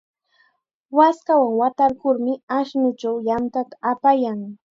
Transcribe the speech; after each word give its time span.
Waskawan 0.97 1.53
watarkurmi 1.61 2.33
ashnuchaw 2.59 3.15
yantata 3.27 3.75
apayan. 3.91 4.39